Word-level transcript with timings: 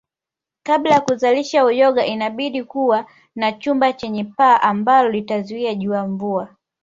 Kabla 0.63 0.89
ya 0.93 1.01
kuzalisha 1.01 1.65
uyoga 1.65 2.05
inabidi 2.05 2.63
kuwa 2.63 3.05
na 3.35 3.51
chumba 3.51 3.93
chenye 3.93 4.23
paa 4.23 4.61
ambalo 4.61 5.09
litazuia 5.09 5.75
jua 5.75 6.07
mvua 6.07 6.55